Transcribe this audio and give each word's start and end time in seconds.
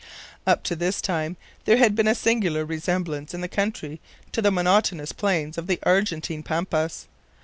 Up 0.47 0.63
to 0.63 0.75
this 0.75 0.99
time 0.99 1.37
there 1.65 1.77
had 1.77 1.93
been 1.95 2.07
a 2.07 2.15
singular 2.15 2.65
resemblance 2.65 3.35
in 3.35 3.41
the 3.41 3.47
country 3.47 4.01
to 4.31 4.41
the 4.41 4.49
monotonous 4.49 5.11
plains 5.11 5.59
of 5.59 5.67
the 5.67 5.77
Argentine 5.83 6.41
Pampas. 6.41 7.05